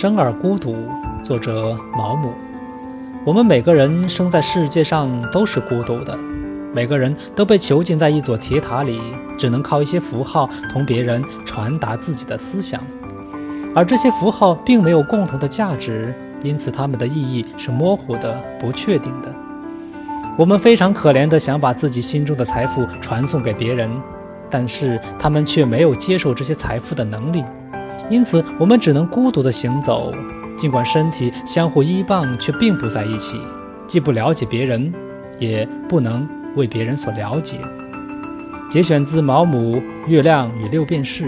[0.00, 0.74] 生而孤独，
[1.22, 2.32] 作者毛姆。
[3.22, 6.18] 我们每个人生在世界上都是孤独的，
[6.72, 8.98] 每个人都被囚禁在一座铁塔里，
[9.36, 12.80] 只能靠一些符号同别人传达自己的思想，
[13.74, 19.30] 而这些符号并没有共同的价值，因此它们的意义是模糊的、不确定的。
[20.38, 23.90] 我们非常可怜地想把自己心中的财富传送给别人，
[24.48, 27.44] 但是他们却没有接受这些财富的能力。
[28.10, 30.12] 因此，我们只能孤独地行走，
[30.58, 33.40] 尽管身体相互依傍，却并不在一起，
[33.86, 34.92] 既不了解别人，
[35.38, 37.56] 也不能为别人所了解。
[38.68, 39.76] 节选自毛姆
[40.08, 41.24] 《月亮与六便士》。